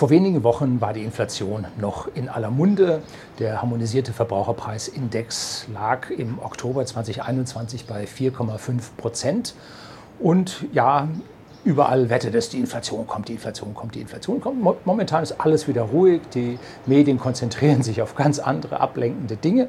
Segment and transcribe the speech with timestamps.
[0.00, 3.02] Vor wenigen Wochen war die Inflation noch in aller Munde.
[3.38, 9.54] Der harmonisierte Verbraucherpreisindex lag im Oktober 2021 bei 4,5 Prozent.
[10.18, 11.06] Und ja,
[11.64, 14.86] überall wettet es, die Inflation kommt, die Inflation kommt, die Inflation kommt.
[14.86, 16.22] Momentan ist alles wieder ruhig.
[16.32, 19.68] Die Medien konzentrieren sich auf ganz andere ablenkende Dinge.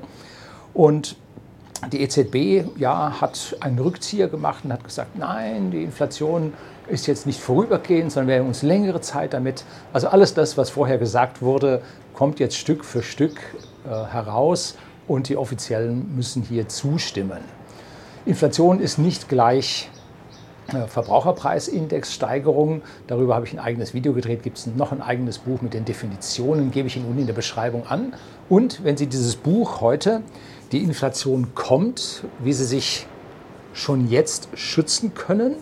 [0.74, 1.18] Und
[1.92, 6.54] die EZB ja, hat einen Rückzieher gemacht und hat gesagt, nein, die Inflation
[6.88, 9.64] ist jetzt nicht vorübergehend, sondern wir haben uns längere Zeit damit.
[9.94, 11.82] Also alles das, was vorher gesagt wurde,
[12.14, 13.40] kommt jetzt Stück für Stück
[13.86, 14.76] äh, heraus
[15.08, 17.40] und die Offiziellen müssen hier zustimmen.
[18.26, 19.90] Inflation ist nicht gleich
[20.68, 22.82] äh, Verbraucherpreisindexsteigerung.
[23.08, 24.44] Darüber habe ich ein eigenes Video gedreht.
[24.44, 27.34] Gibt es noch ein eigenes Buch mit den Definitionen, gebe ich Ihnen unten in der
[27.34, 28.14] Beschreibung an.
[28.50, 30.22] Und wenn Sie dieses Buch heute
[30.72, 33.08] die Inflation kommt, wie Sie sich
[33.74, 35.56] schon jetzt schützen können,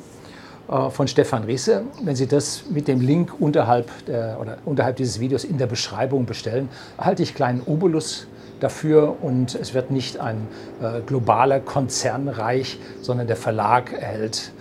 [0.92, 1.82] von Stefan Riese.
[2.04, 6.26] Wenn Sie das mit dem Link unterhalb, der, oder unterhalb dieses Videos in der Beschreibung
[6.28, 8.28] bestellen, erhalte ich kleinen Obolus
[8.60, 10.48] dafür und es wird nicht ein
[10.82, 14.52] äh, globaler Konzernreich, sondern der Verlag erhält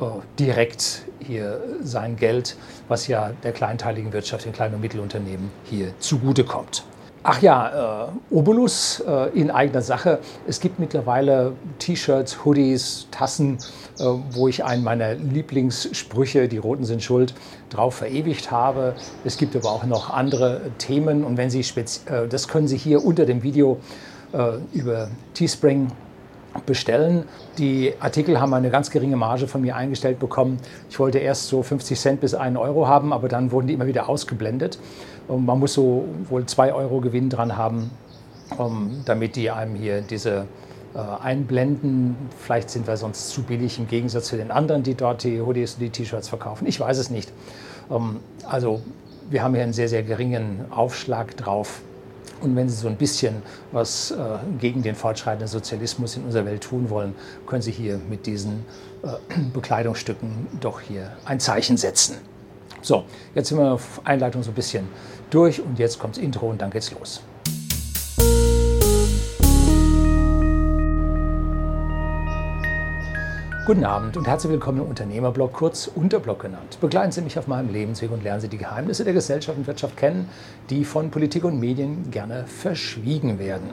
[0.00, 0.04] äh,
[0.38, 2.56] direkt hier sein Geld,
[2.88, 6.84] was ja der kleinteiligen Wirtschaft, den kleinen und Mittelunternehmen hier zugutekommt.
[7.24, 10.20] Ach ja, äh, Obolus äh, in eigener Sache.
[10.46, 13.58] Es gibt mittlerweile T-Shirts, Hoodies, Tassen,
[13.98, 17.34] äh, wo ich einen meiner Lieblingssprüche, die Roten sind schuld,
[17.70, 18.94] drauf verewigt habe.
[19.24, 23.04] Es gibt aber auch noch andere Themen und wenn Sie äh, das können Sie hier
[23.04, 23.78] unter dem Video
[24.32, 25.88] äh, über Teespring
[26.62, 27.24] bestellen.
[27.58, 30.58] Die Artikel haben eine ganz geringe Marge von mir eingestellt bekommen.
[30.90, 33.86] Ich wollte erst so 50 Cent bis 1 Euro haben, aber dann wurden die immer
[33.86, 34.78] wieder ausgeblendet.
[35.28, 37.90] Und man muss so wohl 2 Euro Gewinn dran haben,
[39.04, 40.46] damit die einem hier diese
[40.94, 42.16] äh, einblenden.
[42.38, 45.74] Vielleicht sind wir sonst zu billig im Gegensatz zu den anderen, die dort die Hoodies
[45.74, 46.66] und die T-Shirts verkaufen.
[46.66, 47.30] Ich weiß es nicht.
[48.46, 48.80] Also
[49.30, 51.82] wir haben hier einen sehr, sehr geringen Aufschlag drauf.
[52.40, 54.16] Und wenn Sie so ein bisschen was äh,
[54.60, 57.14] gegen den fortschreitenden Sozialismus in unserer Welt tun wollen,
[57.46, 58.64] können Sie hier mit diesen
[59.02, 59.08] äh,
[59.52, 62.16] Bekleidungsstücken doch hier ein Zeichen setzen.
[62.80, 63.04] So,
[63.34, 64.88] jetzt sind wir auf Einleitung so ein bisschen
[65.30, 67.20] durch und jetzt kommt das Intro und dann geht's los.
[73.68, 76.78] Guten Abend und herzlich willkommen im Unternehmerblog, kurz Unterblog genannt.
[76.80, 79.94] Begleiten Sie mich auf meinem Lebensweg und lernen Sie die Geheimnisse der Gesellschaft und Wirtschaft
[79.94, 80.30] kennen,
[80.70, 83.68] die von Politik und Medien gerne verschwiegen werden.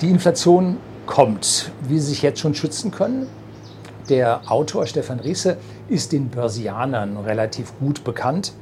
[0.00, 1.70] Die Inflation kommt.
[1.82, 3.26] Wie Sie sich jetzt schon schützen können?
[4.08, 5.58] Der Autor Stefan Riese
[5.90, 8.54] ist den Börsianern relativ gut bekannt.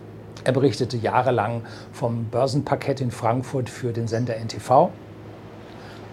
[0.43, 4.91] Er berichtete jahrelang vom Börsenparkett in Frankfurt für den Sender NTV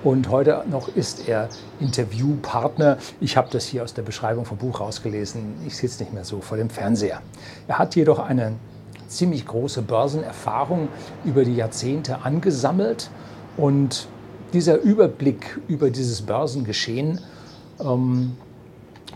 [0.03, 1.49] und heute noch ist er
[1.79, 2.97] Interviewpartner.
[3.19, 5.55] Ich habe das hier aus der Beschreibung vom Buch rausgelesen.
[5.67, 7.21] Ich sitze nicht mehr so vor dem Fernseher.
[7.67, 8.53] Er hat jedoch eine
[9.07, 10.87] ziemlich große Börsenerfahrung
[11.25, 13.09] über die Jahrzehnte angesammelt.
[13.57, 14.07] Und
[14.53, 17.19] dieser Überblick über dieses Börsengeschehen,
[17.81, 18.37] ähm,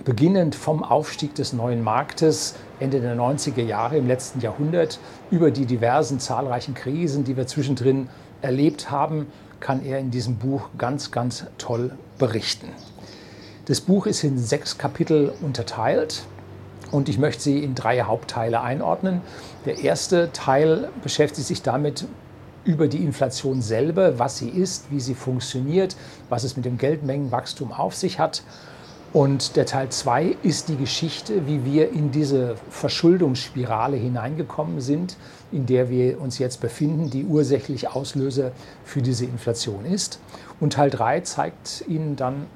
[0.04, 5.00] beginnend vom Aufstieg des neuen Marktes Ende der 90er Jahre im letzten Jahrhundert,
[5.32, 8.10] über die diversen zahlreichen Krisen, die wir zwischendrin
[8.42, 9.28] erlebt haben,
[9.63, 12.68] kann er in diesem Buch ganz, ganz toll berichten.
[13.66, 16.25] Das Buch ist in sechs Kapitel unterteilt
[16.91, 19.22] und ich möchte sie in drei Hauptteile einordnen.
[19.66, 22.06] Der erste Teil beschäftigt sich damit,
[22.66, 25.95] über die Inflation selber, was sie ist, wie sie funktioniert,
[26.30, 28.44] was es mit dem Geldmengenwachstum auf sich hat.
[29.13, 35.18] Und der Teil 2 ist die Geschichte, wie wir in diese Verschuldungsspirale hineingekommen sind,
[35.51, 38.51] in der wir uns jetzt befinden, die ursächlich Auslöser
[38.84, 40.19] für diese Inflation ist.
[40.59, 42.47] Und Teil 3 zeigt Ihnen dann,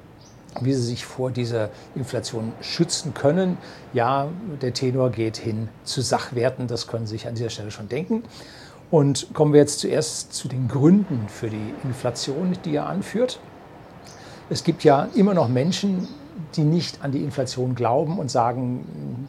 [0.60, 3.56] wie Sie sich vor dieser Inflation schützen können.
[3.92, 4.26] Ja,
[4.60, 8.24] der Tenor geht hin zu Sachwerten, das können Sie sich an dieser Stelle schon denken.
[8.90, 13.38] Und kommen wir jetzt zuerst zu den Gründen für die Inflation, die er anführt.
[14.50, 16.08] Es gibt ja immer noch Menschen,
[16.56, 19.28] die nicht an die Inflation glauben und sagen,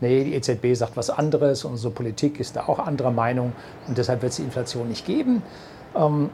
[0.00, 3.52] nee, die EZB sagt was anderes, unsere Politik ist da auch anderer Meinung
[3.86, 5.42] und deshalb wird es die Inflation nicht geben.
[5.94, 6.30] Ähm,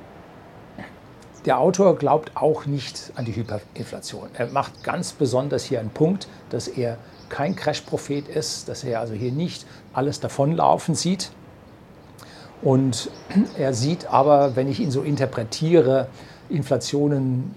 [1.45, 4.31] der Autor glaubt auch nicht an die Hyperinflation.
[4.33, 6.97] Er macht ganz besonders hier einen Punkt, dass er
[7.29, 11.31] kein Crash-Prophet ist, dass er also hier nicht alles davonlaufen sieht.
[12.63, 13.11] Und
[13.59, 16.09] er sieht aber, wenn ich ihn so interpretiere,
[16.49, 17.55] Inflationen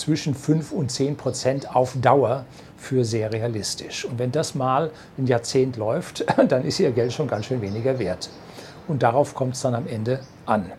[0.00, 2.44] zwischen 5 und 10 Prozent auf Dauer
[2.76, 4.04] für sehr realistisch.
[4.04, 7.98] Und wenn das mal ein Jahrzehnt läuft, dann ist Ihr Geld schon ganz schön weniger
[7.98, 8.30] wert.
[8.86, 10.72] Und darauf kommt es dann am Ende an.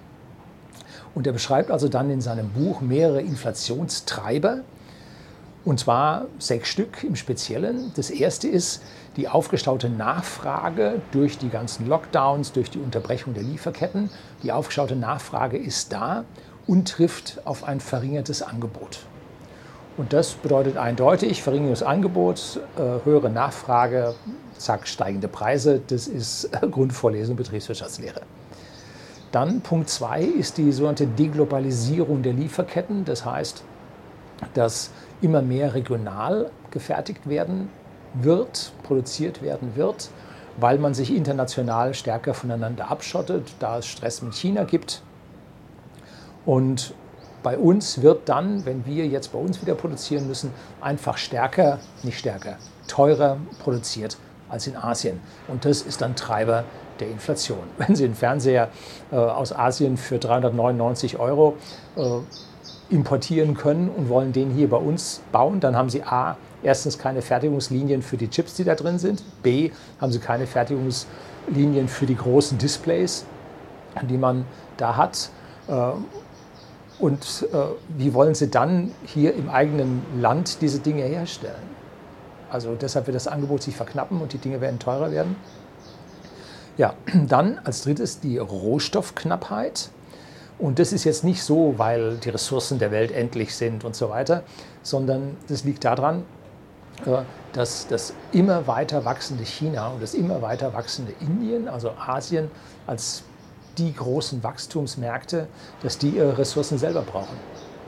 [1.16, 4.62] Und er beschreibt also dann in seinem Buch mehrere Inflationstreiber,
[5.65, 7.92] und zwar sechs Stück im Speziellen.
[7.95, 8.81] Das erste ist,
[9.18, 14.10] die aufgestaute Nachfrage durch die ganzen Lockdowns, durch die Unterbrechung der Lieferketten,
[14.42, 16.24] die aufgestaute Nachfrage ist da
[16.65, 19.00] und trifft auf ein verringertes Angebot.
[20.00, 24.16] Und das bedeutet eindeutig verringertes Angebot, äh, höhere Nachfrage,
[24.57, 25.81] zack, steigende Preise.
[25.86, 28.22] Das ist Grundvorlesung Betriebswirtschaftslehre.
[29.34, 33.04] Dann Punkt 2 ist die sogenannte Deglobalisierung der Lieferketten.
[33.04, 33.62] Das heißt,
[34.54, 34.92] dass
[35.22, 37.68] immer mehr regional gefertigt werden
[38.13, 40.12] wird, produziert werden wird,
[40.56, 45.01] weil man sich international stärker voneinander abschottet, da es Stress mit China gibt.
[46.46, 46.94] Und
[47.44, 50.51] bei uns wird dann, wenn wir jetzt bei uns wieder produzieren müssen,
[50.81, 52.57] einfach stärker, nicht stärker,
[52.88, 54.18] teurer produziert
[54.50, 55.19] als in Asien.
[55.47, 56.63] Und das ist dann Treiber
[57.00, 57.63] der Inflation.
[57.77, 58.69] Wenn Sie einen Fernseher
[59.12, 61.56] äh, aus Asien für 399 Euro
[61.95, 62.01] äh,
[62.89, 67.21] importieren können und wollen den hier bei uns bauen, dann haben Sie A, erstens keine
[67.21, 69.71] Fertigungslinien für die Chips, die da drin sind, B,
[70.01, 73.25] haben Sie keine Fertigungslinien für die großen Displays,
[74.01, 74.45] die man
[74.77, 75.30] da hat.
[75.68, 75.91] Äh,
[77.00, 77.57] und äh,
[77.98, 81.80] wie wollen Sie dann hier im eigenen Land diese Dinge herstellen?
[82.50, 85.36] Also deshalb wird das Angebot sich verknappen und die Dinge werden teurer werden.
[86.78, 86.96] Ja,
[87.28, 89.90] dann als drittes die Rohstoffknappheit.
[90.57, 94.10] Und das ist jetzt nicht so, weil die Ressourcen der Welt endlich sind und so
[94.10, 94.44] weiter,
[94.84, 96.25] sondern das liegt daran,
[97.06, 97.22] äh,
[97.54, 102.51] dass das immer weiter wachsende China und das immer weiter wachsende Indien, also Asien,
[102.88, 103.24] als
[103.79, 105.47] die großen Wachstumsmärkte,
[105.81, 107.37] dass die ihre Ressourcen selber brauchen.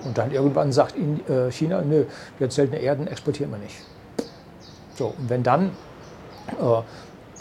[0.03, 2.05] Und dann irgendwann sagt äh, China, nö,
[2.39, 3.75] jetzt seltene Erden exportieren wir nicht.
[4.95, 5.71] So, und wenn dann
[6.47, 6.81] äh,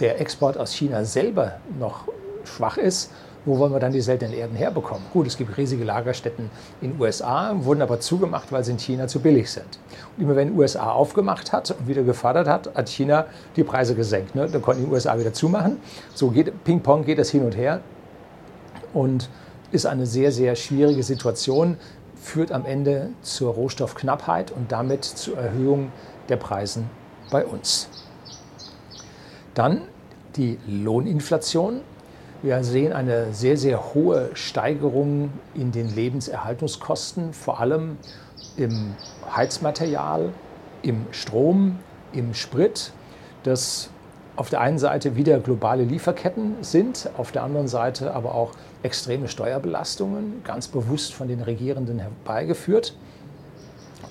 [0.00, 2.04] der Export aus China selber noch
[2.44, 3.10] schwach ist,
[3.46, 5.02] wo wollen wir dann die seltenen Erden herbekommen?
[5.14, 6.50] Gut, es gibt riesige Lagerstätten
[6.82, 9.78] in den USA, wurden aber zugemacht, weil sie in China zu billig sind.
[10.16, 13.24] Und immer wenn die USA aufgemacht hat und wieder gefördert hat, hat China
[13.56, 14.34] die Preise gesenkt.
[14.34, 14.46] Ne?
[14.46, 15.78] Dann konnten die USA wieder zumachen.
[16.14, 17.80] So geht Ping-Pong geht das hin und her
[18.92, 19.28] und
[19.72, 21.76] ist eine sehr, sehr schwierige Situation,
[22.16, 25.90] führt am Ende zur Rohstoffknappheit und damit zur Erhöhung
[26.28, 26.84] der Preise
[27.30, 27.88] bei uns.
[29.54, 29.82] Dann
[30.36, 31.80] die Lohninflation.
[32.42, 37.98] Wir sehen eine sehr, sehr hohe Steigerung in den Lebenserhaltungskosten, vor allem
[38.56, 38.94] im
[39.34, 40.32] Heizmaterial,
[40.82, 41.78] im Strom,
[42.12, 42.92] im Sprit.
[43.42, 43.90] Das
[44.40, 48.52] auf der einen Seite wieder globale Lieferketten sind, auf der anderen Seite aber auch
[48.82, 52.96] extreme Steuerbelastungen, ganz bewusst von den Regierenden herbeigeführt.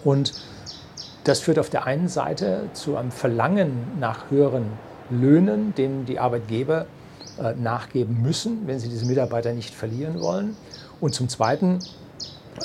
[0.04, 0.34] Und
[1.24, 4.66] das führt auf der einen Seite zu einem Verlangen nach höheren
[5.10, 6.86] Löhnen, denen die Arbeitgeber
[7.42, 10.56] äh, nachgeben müssen, wenn sie diese Mitarbeiter nicht verlieren wollen.
[11.02, 11.80] Und zum Zweiten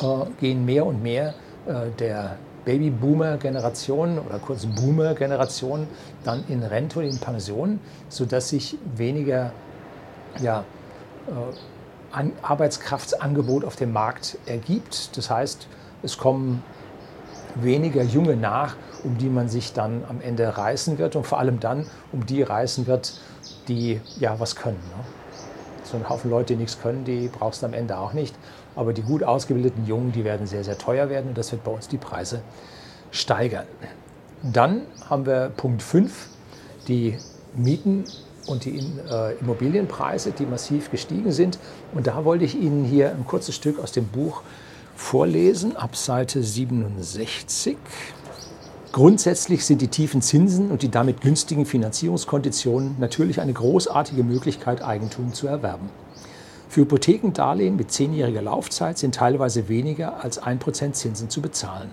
[0.02, 0.05] äh,
[0.38, 1.32] gehen mehr und mehr
[1.67, 5.87] äh, der Babyboomer-Generation oder kurz Boomer-Generation
[6.25, 9.52] dann in Rente und in Pension, sodass sich weniger
[10.40, 10.64] ja,
[11.26, 15.16] äh, Arbeitskraftsangebot auf dem Markt ergibt.
[15.16, 15.66] Das heißt,
[16.02, 16.62] es kommen
[17.56, 21.60] weniger Junge nach, um die man sich dann am Ende reißen wird und vor allem
[21.60, 23.14] dann, um die reißen wird,
[23.69, 24.81] die ja was können.
[24.96, 25.05] Ne?
[25.84, 28.34] So ein Haufen Leute, die nichts können, die brauchst du am Ende auch nicht.
[28.75, 31.70] Aber die gut ausgebildeten Jungen, die werden sehr, sehr teuer werden und das wird bei
[31.70, 32.42] uns die Preise
[33.10, 33.66] steigern.
[34.42, 36.28] Dann haben wir Punkt 5,
[36.88, 37.16] die
[37.54, 38.04] Mieten
[38.46, 38.78] und die
[39.10, 41.58] äh, Immobilienpreise, die massiv gestiegen sind.
[41.94, 44.43] Und da wollte ich Ihnen hier ein kurzes Stück aus dem Buch
[44.96, 47.76] vorlesen, ab Seite 67.
[48.94, 55.32] Grundsätzlich sind die tiefen Zinsen und die damit günstigen Finanzierungskonditionen natürlich eine großartige Möglichkeit, Eigentum
[55.34, 55.91] zu erwerben.
[56.69, 61.91] Für Hypothekendarlehen mit zehnjähriger Laufzeit sind teilweise weniger als 1% Zinsen zu bezahlen.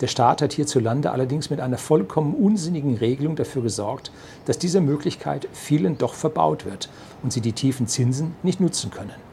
[0.00, 4.10] Der Staat hat hierzulande allerdings mit einer vollkommen unsinnigen Regelung dafür gesorgt,
[4.46, 6.88] dass diese Möglichkeit vielen doch verbaut wird
[7.22, 9.27] und sie die tiefen Zinsen nicht nutzen können.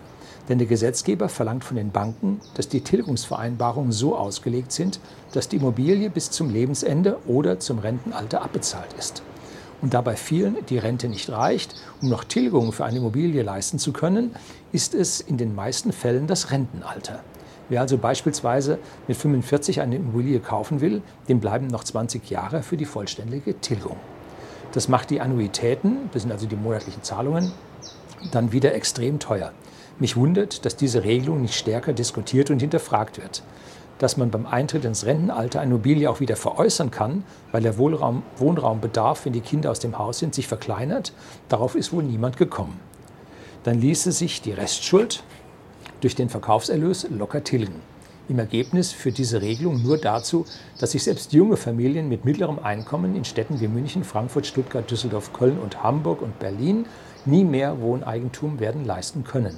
[0.47, 4.99] Denn der Gesetzgeber verlangt von den Banken, dass die Tilgungsvereinbarungen so ausgelegt sind,
[5.33, 9.23] dass die Immobilie bis zum Lebensende oder zum Rentenalter abbezahlt ist.
[9.81, 13.79] Und da bei vielen die Rente nicht reicht, um noch Tilgungen für eine Immobilie leisten
[13.79, 14.35] zu können,
[14.71, 17.21] ist es in den meisten Fällen das Rentenalter.
[17.67, 22.77] Wer also beispielsweise mit 45 eine Immobilie kaufen will, dem bleiben noch 20 Jahre für
[22.77, 23.97] die vollständige Tilgung.
[24.71, 27.51] Das macht die Annuitäten, das sind also die monatlichen Zahlungen,
[28.31, 29.51] dann wieder extrem teuer.
[29.97, 33.43] Mich wundert, dass diese Regelung nicht stärker diskutiert und hinterfragt wird.
[33.97, 37.23] Dass man beim Eintritt ins Rentenalter eine Immobilie auch wieder veräußern kann,
[37.53, 41.13] weil der Wohnraum, Wohnraumbedarf, wenn die Kinder aus dem Haus sind, sich verkleinert,
[41.47, 42.77] darauf ist wohl niemand gekommen.
[43.63, 45.23] Dann ließe sich die Restschuld
[46.01, 47.81] durch den Verkaufserlös locker tilgen.
[48.27, 50.45] Im Ergebnis führt diese Regelung nur dazu,
[50.77, 55.31] dass sich selbst junge Familien mit mittlerem Einkommen in Städten wie München, Frankfurt, Stuttgart, Düsseldorf,
[55.31, 56.85] Köln und Hamburg und Berlin
[57.23, 59.55] nie mehr Wohneigentum werden leisten können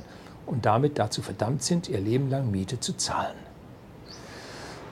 [0.48, 3.36] und damit dazu verdammt sind, ihr Leben lang Miete zu zahlen.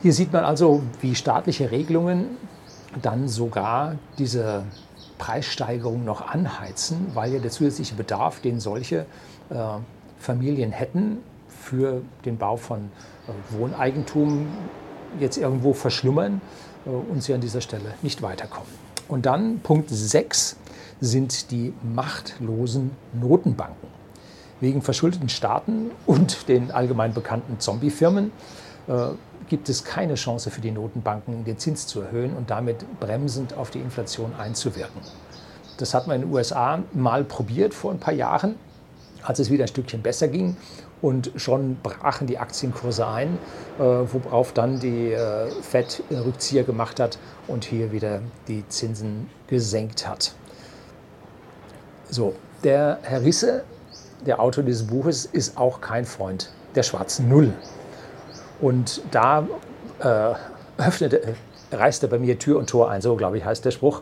[0.02, 2.38] Hier sieht man also, wie staatliche Regelungen
[3.02, 4.64] dann sogar diese
[5.18, 9.06] Preissteigerung noch anheizen, weil ja der zusätzliche Bedarf, den solche
[9.50, 9.56] äh,
[10.20, 12.80] Familien hätten für den Bau von
[13.28, 14.48] äh, Wohneigentum,
[15.20, 16.42] jetzt irgendwo verschlummern
[16.86, 18.70] äh, und sie an dieser Stelle nicht weiterkommen.
[19.08, 20.58] Und dann Punkt 6
[21.00, 23.88] sind die machtlosen Notenbanken.
[24.62, 28.32] Wegen verschuldeten Staaten und den allgemein bekannten Zombiefirmen
[28.88, 29.08] äh,
[29.50, 33.70] gibt es keine Chance für die Notenbanken, den Zins zu erhöhen und damit bremsend auf
[33.70, 35.02] die Inflation einzuwirken.
[35.78, 38.56] Das hat man in den USA mal probiert vor ein paar Jahren,
[39.24, 40.56] als es wieder ein Stückchen besser ging.
[41.02, 43.38] Und schon brachen die Aktienkurse ein,
[43.78, 50.08] äh, worauf dann die äh, Fed Rückzieher gemacht hat und hier wieder die Zinsen gesenkt
[50.08, 50.34] hat.
[52.10, 52.34] So,
[52.64, 53.66] der Herr Risse,
[54.26, 57.54] der Autor dieses Buches, ist auch kein Freund der schwarzen Null.
[58.62, 59.48] Und da
[60.00, 60.34] äh,
[60.82, 61.20] öffnet,
[61.72, 64.02] reißt er bei mir Tür und Tor ein, so glaube ich heißt der Spruch,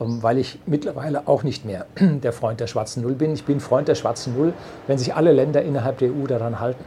[0.00, 3.32] ähm, weil ich mittlerweile auch nicht mehr der Freund der schwarzen Null bin.
[3.32, 4.52] Ich bin Freund der schwarzen Null,
[4.86, 6.84] wenn sich alle Länder innerhalb der EU daran halten.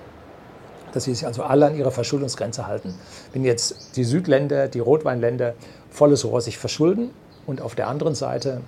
[0.94, 2.94] Dass sie sich also alle an ihrer Verschuldungsgrenze halten.
[3.32, 5.54] Wenn jetzt die Südländer, die Rotweinländer
[5.90, 7.10] volles Rohr sich verschulden
[7.48, 8.62] und auf der anderen Seite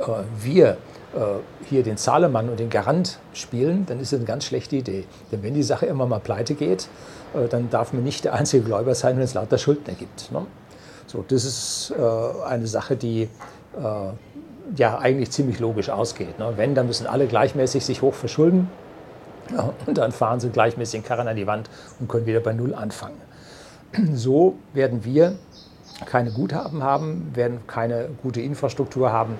[0.00, 0.04] äh,
[0.40, 0.76] wir äh,
[1.64, 5.04] hier den Zahlemann und den Garant spielen, dann ist das eine ganz schlechte Idee.
[5.32, 6.88] Denn wenn die Sache immer mal pleite geht,
[7.34, 10.30] äh, dann darf man nicht der einzige Gläubiger sein, wenn es lauter Schuldner gibt.
[10.32, 10.46] Ne?
[11.06, 13.28] So, das ist äh, eine Sache, die
[14.76, 16.38] ja eigentlich ziemlich logisch ausgeht.
[16.38, 16.54] Ne?
[16.56, 18.68] Wenn, dann müssen alle gleichmäßig sich hoch verschulden
[19.86, 21.70] und dann fahren sie gleichmäßig den Karren an die Wand
[22.00, 23.20] und können wieder bei Null anfangen.
[24.14, 25.36] So werden wir
[26.06, 29.34] keine Guthaben haben, werden keine gute Infrastruktur haben,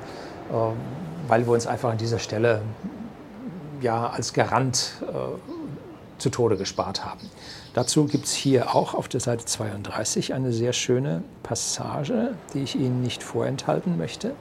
[1.29, 2.63] weil wir uns einfach an dieser Stelle
[3.81, 5.13] ja, als Garant äh,
[6.19, 7.21] zu Tode gespart haben.
[7.75, 12.75] Dazu gibt es hier auch auf der Seite 32 eine sehr schöne Passage, die ich
[12.75, 14.35] Ihnen nicht vorenthalten möchte.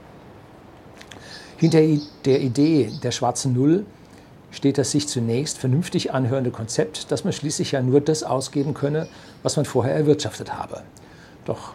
[1.56, 1.80] Hinter
[2.24, 3.84] der Idee der schwarzen Null
[4.50, 9.08] steht das sich zunächst vernünftig anhörende Konzept, dass man schließlich ja nur das ausgeben könne,
[9.42, 10.82] was man vorher erwirtschaftet habe.
[11.44, 11.74] Doch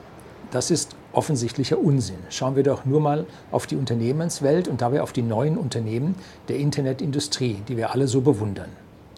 [0.51, 2.17] das ist offensichtlicher Unsinn.
[2.29, 6.15] Schauen wir doch nur mal auf die Unternehmenswelt und dabei auf die neuen Unternehmen
[6.49, 8.69] der Internetindustrie, die wir alle so bewundern.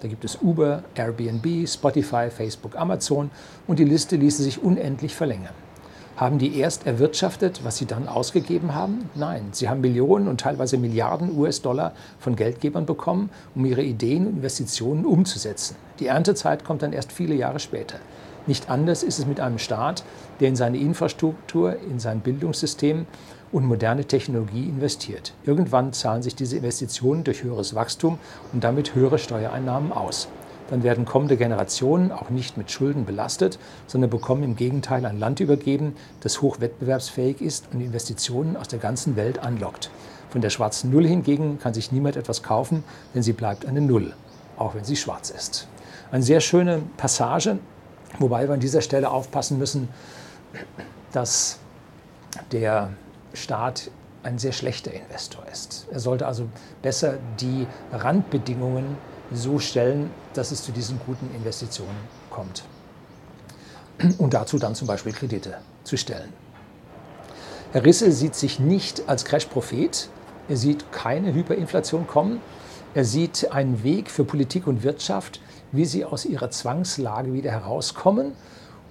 [0.02, 3.32] Da gibt es Uber, Airbnb, Spotify, Facebook, Amazon
[3.66, 5.54] und die Liste ließe sich unendlich verlängern.
[6.16, 9.10] Haben die erst erwirtschaftet, was sie dann ausgegeben haben?
[9.16, 14.38] Nein, sie haben Millionen und teilweise Milliarden US-Dollar von Geldgebern bekommen, um ihre Ideen und
[14.38, 15.76] Investitionen umzusetzen.
[16.00, 17.98] Die Erntezeit kommt dann erst viele Jahre später.
[18.48, 20.04] Nicht anders ist es mit einem Staat,
[20.40, 23.08] der in seine Infrastruktur, in sein Bildungssystem
[23.52, 25.34] und moderne Technologie investiert.
[25.46, 28.20] Irgendwann zahlen sich diese Investitionen durch höheres Wachstum
[28.54, 30.28] und damit höhere Steuereinnahmen aus.
[30.70, 35.40] Dann werden kommende Generationen auch nicht mit Schulden belastet, sondern bekommen im Gegenteil ein Land
[35.40, 39.92] übergeben, das hochwettbewerbsfähig ist und Investitionen aus der ganzen Welt anlockt.
[40.30, 42.84] Von der schwarzen Null hingegen kann sich niemand etwas kaufen,
[43.14, 44.14] denn sie bleibt eine Null,
[44.58, 45.68] auch wenn sie schwarz ist.
[46.12, 47.60] Eine sehr schöne Passage
[48.20, 49.90] Wobei wir an dieser Stelle aufpassen müssen,
[51.12, 51.60] dass
[52.52, 52.90] der
[53.34, 53.92] Staat
[54.24, 55.88] ein sehr schlechter Investor ist.
[55.92, 56.48] Er sollte also
[56.82, 58.98] besser die Randbedingungen
[59.32, 61.98] so stellen, dass es zu diesen guten Investitionen
[62.30, 62.64] kommt.
[64.18, 66.34] Und dazu dann zum Beispiel Kredite zu stellen.
[67.72, 70.10] Herr Risse sieht sich nicht als Crash-Prophet.
[70.48, 72.42] Er sieht keine Hyperinflation kommen.
[72.94, 75.42] Er sieht einen Weg für Politik und Wirtschaft,
[75.76, 78.34] wie sie aus ihrer Zwangslage wieder herauskommen.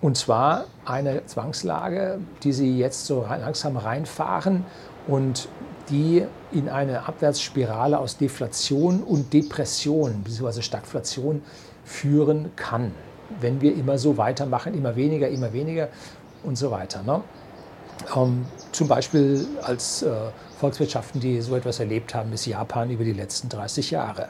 [0.01, 4.65] Und zwar eine Zwangslage, die sie jetzt so langsam reinfahren
[5.07, 5.49] und
[5.91, 10.63] die in eine Abwärtsspirale aus Deflation und Depression bzw.
[10.63, 11.43] Stagflation
[11.85, 12.93] führen kann,
[13.41, 15.89] wenn wir immer so weitermachen, immer weniger, immer weniger
[16.43, 17.03] und so weiter.
[17.03, 17.23] Ne?
[18.15, 20.13] Ähm, zum Beispiel als äh,
[20.59, 24.29] Volkswirtschaften, die so etwas erlebt haben, ist Japan über die letzten 30 Jahre.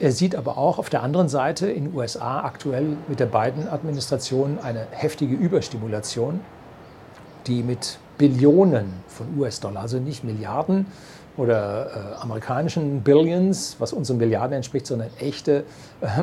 [0.00, 4.58] Er sieht aber auch auf der anderen Seite in den USA aktuell mit der Biden-Administration
[4.62, 6.40] eine heftige Überstimulation,
[7.46, 10.86] die mit Billionen von US-Dollar, also nicht Milliarden
[11.36, 15.64] oder äh, amerikanischen Billions, was unseren Milliarden entspricht, sondern echte
[16.00, 16.22] äh,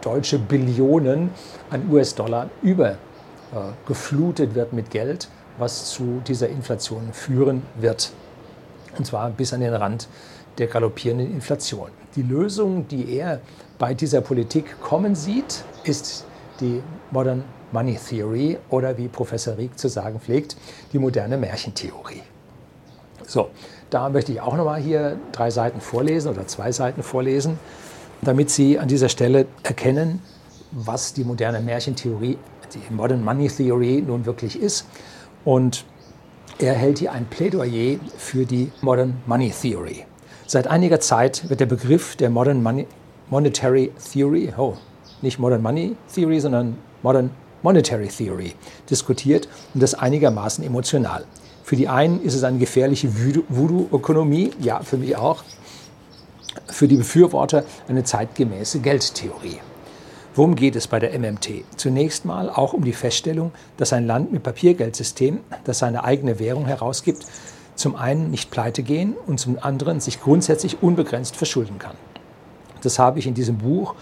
[0.00, 1.30] deutsche Billionen
[1.68, 5.28] an US-Dollar übergeflutet äh, wird mit Geld,
[5.58, 8.10] was zu dieser Inflation führen wird.
[8.96, 10.08] Und zwar bis an den Rand
[10.58, 11.88] der galoppierenden Inflation.
[12.16, 13.40] Die Lösung, die er
[13.78, 16.24] bei dieser Politik kommen sieht, ist
[16.60, 20.56] die Modern Money Theory oder wie Professor Rieck zu sagen pflegt,
[20.92, 22.22] die moderne Märchentheorie.
[23.26, 23.48] So,
[23.88, 27.58] da möchte ich auch nochmal hier drei Seiten vorlesen oder zwei Seiten vorlesen,
[28.20, 30.20] damit Sie an dieser Stelle erkennen,
[30.70, 32.38] was die moderne Märchentheorie,
[32.74, 34.86] die Modern Money Theory nun wirklich ist.
[35.44, 35.84] Und
[36.58, 40.04] er hält hier ein Plädoyer für die Modern Money Theory.
[40.52, 42.86] Seit einiger Zeit wird der Begriff der Modern Money,
[43.30, 44.74] Monetary Theory, oh,
[45.22, 47.30] nicht Modern Money Theory, sondern Modern
[47.62, 48.52] Monetary Theory
[48.90, 51.24] diskutiert und das einigermaßen emotional.
[51.64, 53.08] Für die einen ist es eine gefährliche
[53.48, 55.42] Voodoo-Ökonomie, ja, für mich auch.
[56.66, 59.60] Für die Befürworter eine zeitgemäße Geldtheorie.
[60.34, 61.64] Worum geht es bei der MMT?
[61.76, 66.66] Zunächst mal auch um die Feststellung, dass ein Land mit Papiergeldsystem, das seine eigene Währung
[66.66, 67.24] herausgibt,
[67.82, 71.96] zum einen nicht pleite gehen und zum anderen sich grundsätzlich unbegrenzt verschulden kann.
[72.80, 73.94] Das habe ich in diesem Buch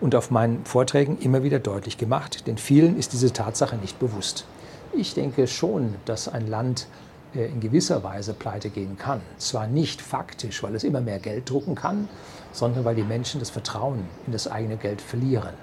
[0.00, 4.44] und auf meinen Vorträgen immer wieder deutlich gemacht, denn vielen ist diese Tatsache nicht bewusst.
[4.92, 6.88] Ich denke schon, dass ein Land
[7.34, 9.20] äh, in gewisser Weise pleite gehen kann.
[9.36, 12.08] Zwar nicht faktisch, weil es immer mehr Geld drucken kann,
[12.52, 15.54] sondern weil die Menschen das Vertrauen in das eigene Geld verlieren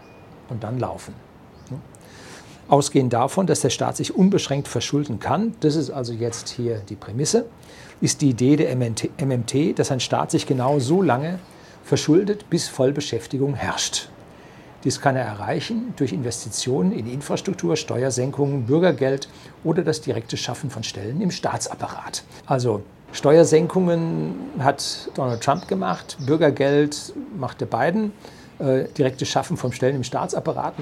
[0.48, 1.14] und dann laufen.
[2.68, 6.96] Ausgehend davon, dass der Staat sich unbeschränkt verschulden kann, das ist also jetzt hier die
[6.96, 7.46] Prämisse,
[8.02, 11.40] ist die Idee der MMT, dass ein Staat sich genau so lange
[11.84, 14.10] verschuldet, bis Vollbeschäftigung herrscht.
[14.84, 19.30] Dies kann er erreichen durch Investitionen in Infrastruktur, Steuersenkungen, Bürgergeld
[19.64, 22.24] oder das direkte Schaffen von Stellen im Staatsapparat.
[22.46, 22.82] Also
[23.12, 28.12] Steuersenkungen hat Donald Trump gemacht, Bürgergeld machte Biden,
[28.60, 30.80] äh, direktes Schaffen von Stellen im Staatsapparat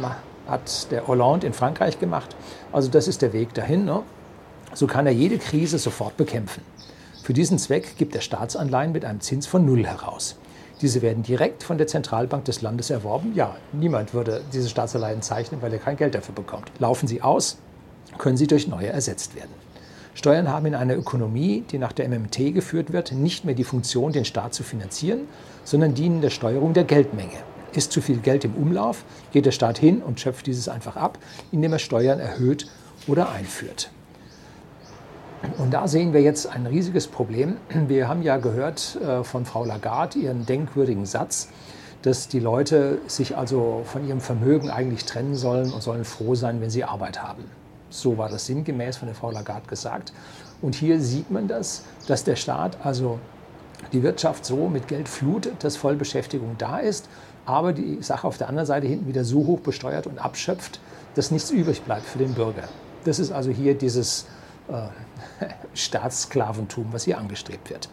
[0.47, 2.35] hat der Hollande in Frankreich gemacht.
[2.71, 3.85] Also das ist der Weg dahin.
[3.85, 4.01] Ne?
[4.73, 6.61] So kann er jede Krise sofort bekämpfen.
[7.23, 10.35] Für diesen Zweck gibt er Staatsanleihen mit einem Zins von Null heraus.
[10.81, 13.31] Diese werden direkt von der Zentralbank des Landes erworben.
[13.35, 16.71] Ja, niemand würde diese Staatsanleihen zeichnen, weil er kein Geld dafür bekommt.
[16.79, 17.57] Laufen sie aus,
[18.17, 19.51] können sie durch neue ersetzt werden.
[20.15, 24.11] Steuern haben in einer Ökonomie, die nach der MMT geführt wird, nicht mehr die Funktion,
[24.11, 25.21] den Staat zu finanzieren,
[25.63, 27.37] sondern dienen der Steuerung der Geldmenge.
[27.73, 31.17] Ist zu viel Geld im Umlauf, geht der Staat hin und schöpft dieses einfach ab,
[31.51, 32.67] indem er Steuern erhöht
[33.07, 33.89] oder einführt.
[35.57, 37.57] Und da sehen wir jetzt ein riesiges Problem.
[37.87, 41.49] Wir haben ja gehört äh, von Frau Lagarde ihren denkwürdigen Satz,
[42.01, 46.61] dass die Leute sich also von ihrem Vermögen eigentlich trennen sollen und sollen froh sein,
[46.61, 47.43] wenn sie Arbeit haben.
[47.89, 50.13] So war das sinngemäß von der Frau Lagarde gesagt.
[50.61, 53.19] Und hier sieht man das, dass der Staat also
[53.91, 57.09] die Wirtschaft so mit Geld flutet, dass Vollbeschäftigung da ist,
[57.45, 60.79] aber die Sache auf der anderen Seite hinten wieder so hoch besteuert und abschöpft,
[61.15, 62.63] dass nichts übrig bleibt für den Bürger.
[63.03, 64.25] Das ist also hier dieses
[64.69, 67.89] äh, Staatssklaventum, was hier angestrebt wird.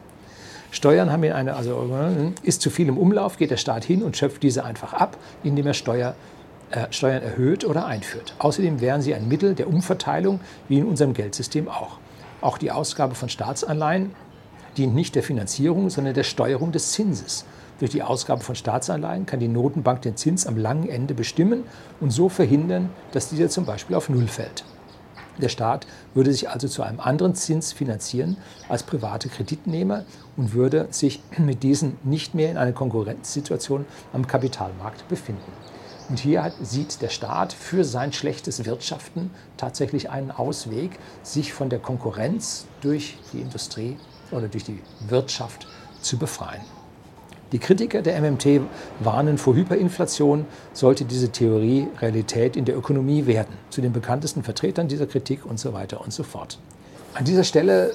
[0.70, 1.88] Steuern haben hier eine, also
[2.42, 5.66] ist zu viel im Umlauf, geht der Staat hin und schöpft diese einfach ab, indem
[5.66, 6.14] er Steuer,
[6.70, 8.34] äh, Steuern erhöht oder einführt.
[8.38, 11.98] Außerdem wären sie ein Mittel der Umverteilung, wie in unserem Geldsystem auch.
[12.40, 14.14] Auch die Ausgabe von Staatsanleihen
[14.76, 17.44] dient nicht der Finanzierung, sondern der Steuerung des Zinses.
[17.80, 21.64] Durch die Ausgabe von Staatsanleihen kann die Notenbank den Zins am langen Ende bestimmen
[21.98, 24.64] und so verhindern, dass dieser zum Beispiel auf Null fällt.
[25.38, 28.36] Der Staat würde sich also zu einem anderen Zins finanzieren
[28.68, 30.04] als private Kreditnehmer
[30.36, 35.50] und würde sich mit diesen nicht mehr in einer Konkurrenzsituation am Kapitalmarkt befinden.
[36.10, 41.78] Und hier sieht der Staat für sein schlechtes Wirtschaften tatsächlich einen Ausweg, sich von der
[41.78, 43.96] Konkurrenz durch die Industrie
[44.32, 45.66] oder durch die Wirtschaft
[46.02, 46.79] zu befreien.
[47.52, 48.60] Die Kritiker der MMT
[49.00, 53.56] warnen vor Hyperinflation, sollte diese Theorie Realität in der Ökonomie werden.
[53.70, 56.60] Zu den bekanntesten Vertretern dieser Kritik und so weiter und so fort.
[57.14, 57.92] An dieser Stelle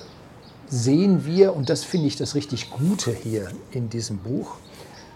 [0.67, 4.57] sehen wir, und das finde ich das richtig Gute hier in diesem Buch,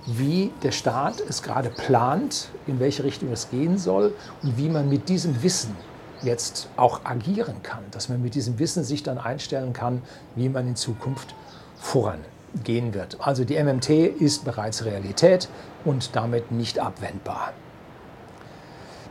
[0.06, 4.88] wie der Staat es gerade plant, in welche Richtung es gehen soll und wie man
[4.88, 5.76] mit diesem Wissen
[6.24, 10.02] jetzt auch agieren kann, dass man mit diesem Wissen sich dann einstellen kann,
[10.36, 11.36] wie man in Zukunft
[11.78, 12.20] voran
[12.64, 13.18] gehen wird.
[13.20, 15.50] Also die MMT ist bereits Realität
[15.86, 17.54] und damit nicht abwendbar.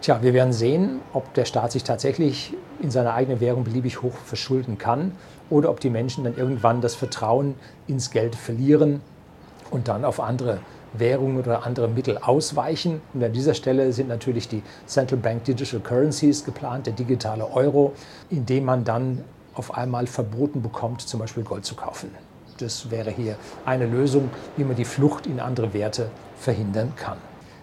[0.00, 4.14] Tja, wir werden sehen, ob der Staat sich tatsächlich in seiner eigenen Währung beliebig hoch
[4.14, 5.12] verschulden kann
[5.50, 7.56] oder ob die Menschen dann irgendwann das Vertrauen
[7.88, 9.00] ins Geld verlieren
[9.70, 10.60] und dann auf andere
[10.92, 13.00] Währungen oder andere Mittel ausweichen.
[13.12, 17.92] Und an dieser Stelle sind natürlich die Central Bank Digital Currencies geplant, der digitale Euro,
[18.30, 19.24] in dem man dann
[19.54, 22.10] auf einmal verboten bekommt, zum Beispiel Gold zu kaufen.
[22.58, 27.18] Das wäre hier eine Lösung, wie man die Flucht in andere Werte verhindern kann.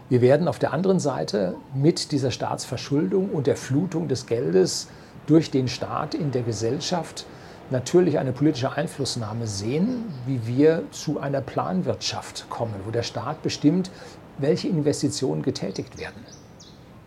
[0.07, 4.87] Wir werden auf der anderen Seite mit dieser Staatsverschuldung und der Flutung des Geldes
[5.27, 7.25] durch den Staat in der Gesellschaft
[7.71, 13.91] natürlich eine politische Einflussnahme sehen, wie wir zu einer Planwirtschaft kommen, wo der Staat bestimmt,
[14.37, 16.21] welche Investitionen getätigt werden.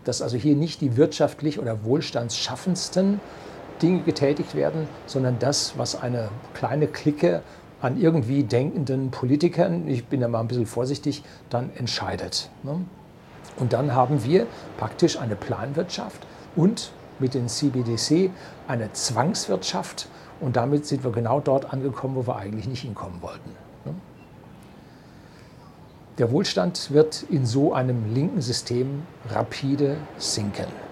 [0.05, 3.19] dass also hier nicht die wirtschaftlich oder wohlstandsschaffendsten
[3.81, 7.41] Dinge getätigt werden, sondern das, was eine kleine Clique
[7.81, 12.49] an irgendwie denkenden Politikern, ich bin da mal ein bisschen vorsichtig, dann entscheidet.
[12.63, 12.81] Ne?
[13.57, 18.31] Und dann haben wir praktisch eine Planwirtschaft und mit den CBDC
[18.67, 20.07] eine Zwangswirtschaft
[20.39, 23.49] und damit sind wir genau dort angekommen, wo wir eigentlich nicht hinkommen wollten.
[23.85, 23.93] Ne?
[26.17, 30.88] Der Wohlstand wird in so einem linken System rapide sinken.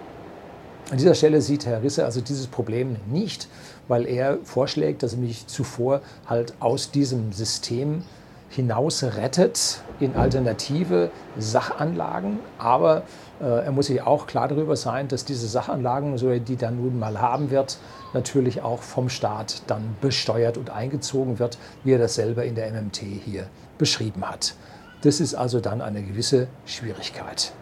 [0.90, 3.48] An dieser Stelle sieht Herr Risse also dieses Problem nicht,
[3.88, 8.02] weil er vorschlägt, dass er mich zuvor halt aus diesem System
[8.48, 12.38] hinaus rettet in alternative Sachanlagen.
[12.56, 13.02] Aber
[13.38, 16.76] äh, er muss sich auch klar darüber sein, dass diese Sachanlagen, so er die dann
[16.76, 17.76] nun mal haben wird,
[18.14, 22.72] natürlich auch vom Staat dann besteuert und eingezogen wird, wie er das selber in der
[22.72, 22.96] MMT
[23.26, 23.46] hier
[23.76, 24.54] beschrieben hat.
[25.02, 27.52] Das ist also dann eine gewisse Schwierigkeit.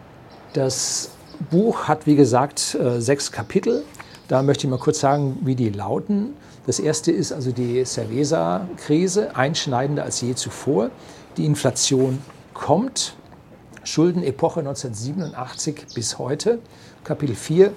[0.53, 1.11] Das
[1.49, 3.83] Buch hat, wie gesagt, äh, sechs Kapitel.
[4.27, 6.33] Da möchte ich mal kurz sagen, wie die lauten.
[6.65, 10.89] Das erste ist also die Cerveza-Krise, einschneidender als je zuvor.
[11.37, 12.19] Die Inflation
[12.53, 13.15] kommt.
[13.83, 16.59] Schuldenepoche 1987 bis heute.
[17.05, 17.71] Kapitel 4,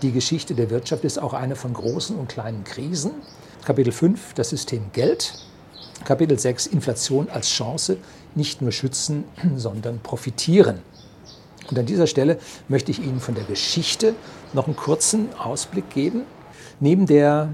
[0.00, 3.10] die Geschichte der Wirtschaft ist auch eine von großen und kleinen Krisen.
[3.64, 5.34] Kapitel 5, das System Geld.
[6.04, 7.98] Kapitel 6, Inflation als Chance,
[8.34, 9.24] nicht nur schützen,
[9.56, 10.80] sondern profitieren.
[11.70, 14.14] Und an dieser Stelle möchte ich Ihnen von der Geschichte
[14.52, 16.22] noch einen kurzen Ausblick geben.
[16.80, 17.50] Neben der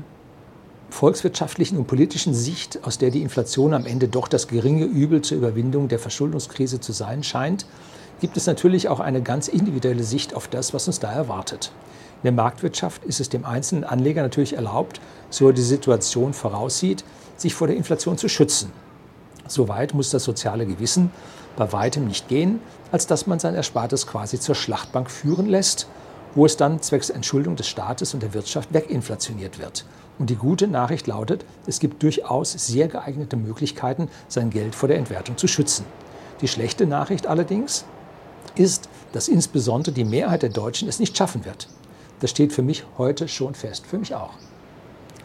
[0.90, 5.38] volkswirtschaftlichen und politischen Sicht, aus der die Inflation am Ende doch das geringe Übel zur
[5.38, 7.66] Überwindung der Verschuldungskrise zu sein scheint,
[8.20, 11.72] gibt es natürlich auch eine ganz individuelle Sicht auf das, was uns da erwartet.
[12.22, 17.04] In der Marktwirtschaft ist es dem einzelnen Anleger natürlich erlaubt, so er die Situation voraussieht,
[17.36, 18.70] sich vor der Inflation zu schützen.
[19.48, 21.10] Soweit muss das soziale Gewissen
[21.56, 22.60] bei weitem nicht gehen,
[22.90, 25.86] als dass man sein Erspartes quasi zur Schlachtbank führen lässt,
[26.34, 29.84] wo es dann zwecks Entschuldung des Staates und der Wirtschaft weginflationiert wird.
[30.18, 34.98] Und die gute Nachricht lautet, es gibt durchaus sehr geeignete Möglichkeiten, sein Geld vor der
[34.98, 35.84] Entwertung zu schützen.
[36.40, 37.84] Die schlechte Nachricht allerdings
[38.54, 41.68] ist, dass insbesondere die Mehrheit der Deutschen es nicht schaffen wird.
[42.20, 44.34] Das steht für mich heute schon fest, für mich auch.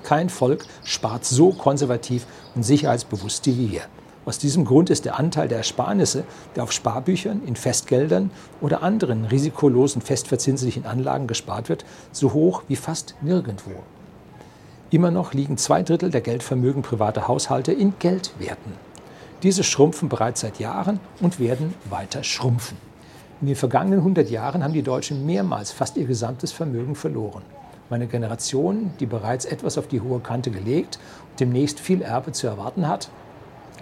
[0.03, 3.81] Kein Volk spart so konservativ und sicherheitsbewusst wie wir.
[4.27, 9.23] Aus diesem Grund ist der Anteil der Ersparnisse, der auf Sparbüchern, in Festgeldern oder anderen
[9.23, 13.71] risikolosen festverzinslichen Anlagen gespart wird, so hoch wie fast nirgendwo.
[14.89, 18.73] Immer noch liegen zwei Drittel der Geldvermögen privater Haushalte in Geldwerten.
[19.43, 22.77] Diese schrumpfen bereits seit Jahren und werden weiter schrumpfen.
[23.39, 27.43] In den vergangenen 100 Jahren haben die Deutschen mehrmals fast ihr gesamtes Vermögen verloren.
[27.89, 30.99] Meine Generation, die bereits etwas auf die hohe Kante gelegt
[31.31, 33.09] und demnächst viel Erbe zu erwarten hat,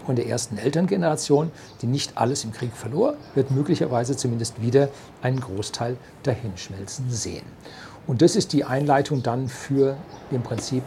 [0.07, 4.89] und der ersten Elterngeneration, die nicht alles im Krieg verlor, wird möglicherweise zumindest wieder
[5.21, 7.45] einen Großteil dahinschmelzen sehen.
[8.07, 9.97] Und das ist die Einleitung dann für
[10.31, 10.83] im Prinzip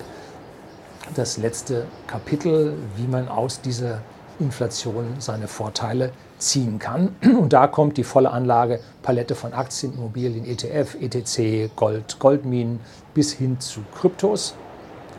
[1.14, 4.02] das letzte Kapitel, wie man aus dieser
[4.38, 7.16] Inflation seine Vorteile ziehen kann.
[7.22, 12.81] Und da kommt die volle Anlage, Palette von Aktien, Immobilien, ETF, ETC, Gold, Goldminen
[13.14, 14.54] bis hin zu Kryptos.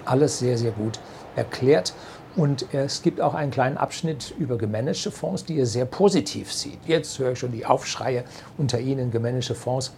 [0.06, 1.00] Alles sehr, sehr gut
[1.36, 1.94] erklärt.
[2.36, 6.80] Und es gibt auch einen kleinen Abschnitt über gemanagte Fonds, die er sehr positiv sieht.
[6.86, 8.24] Jetzt höre ich schon die Aufschreie
[8.58, 9.92] unter Ihnen, gemanagte Fonds.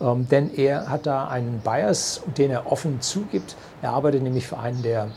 [0.00, 3.54] Ähm, denn er hat da einen Bias, den er offen zugibt.
[3.82, 5.08] Er arbeitet nämlich für einen der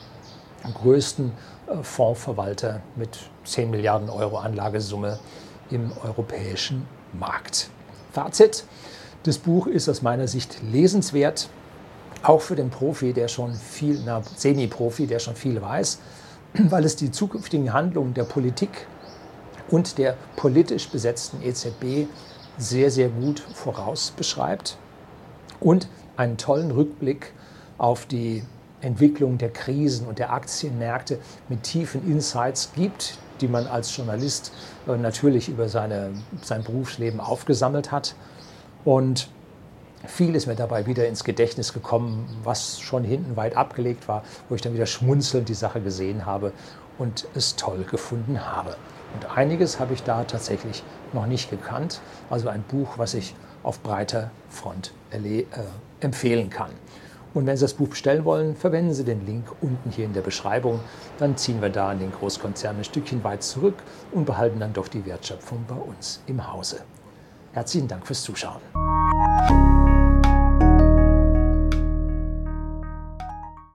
[0.73, 1.31] größten
[1.67, 5.19] äh, Fondsverwalter mit 10 Milliarden Euro Anlagesumme
[5.71, 6.85] im europäischen
[7.17, 7.69] Markt.
[8.11, 8.65] Fazit,
[9.23, 11.49] das Buch ist aus meiner Sicht lesenswert,
[12.23, 15.99] auch für den Profi, der schon viel, na, Semi-Profi, der schon viel weiß
[16.53, 18.87] weil es die zukünftigen Handlungen der Politik
[19.69, 22.07] und der politisch besetzten EZB
[22.57, 24.77] sehr, sehr gut vorausbeschreibt
[25.59, 27.33] und einen tollen Rückblick
[27.77, 28.43] auf die
[28.81, 34.51] Entwicklung der Krisen und der Aktienmärkte mit tiefen Insights gibt, die man als Journalist
[34.87, 38.15] äh, natürlich über seine, sein Berufsleben aufgesammelt hat.
[38.85, 39.29] Und
[40.07, 44.55] viel ist mir dabei wieder ins Gedächtnis gekommen, was schon hinten weit abgelegt war, wo
[44.55, 46.53] ich dann wieder schmunzelnd die Sache gesehen habe
[46.97, 48.75] und es toll gefunden habe.
[49.13, 52.01] Und einiges habe ich da tatsächlich noch nicht gekannt.
[52.29, 55.43] Also ein Buch, was ich auf breiter Front äh,
[55.99, 56.71] empfehlen kann.
[57.33, 60.21] Und wenn Sie das Buch bestellen wollen, verwenden Sie den Link unten hier in der
[60.21, 60.79] Beschreibung.
[61.19, 63.75] Dann ziehen wir da an den Großkonzern ein Stückchen weit zurück
[64.11, 66.81] und behalten dann doch die Wertschöpfung bei uns im Hause.
[67.53, 68.61] Herzlichen Dank fürs Zuschauen.